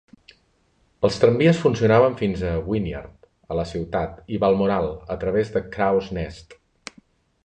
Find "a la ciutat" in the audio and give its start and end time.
3.55-4.15